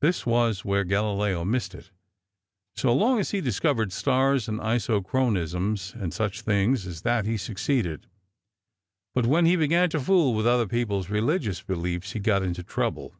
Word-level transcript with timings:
This 0.00 0.24
was 0.24 0.64
where 0.64 0.82
Galileo 0.82 1.44
missed 1.44 1.74
it. 1.74 1.90
So 2.74 2.94
long 2.94 3.20
as 3.20 3.32
he 3.32 3.42
discovered 3.42 3.92
stars 3.92 4.48
and 4.48 4.58
isochronisms 4.60 5.92
and 5.94 6.14
such 6.14 6.40
things 6.40 6.86
as 6.86 7.02
that 7.02 7.26
he 7.26 7.36
succeeded, 7.36 8.06
but 9.14 9.26
when 9.26 9.44
he 9.44 9.56
began 9.56 9.90
to 9.90 10.00
fool 10.00 10.32
with 10.34 10.46
other 10.46 10.66
people's 10.66 11.10
religious 11.10 11.60
beliefs 11.60 12.12
he 12.12 12.18
got 12.18 12.42
into 12.42 12.62
trouble. 12.62 13.14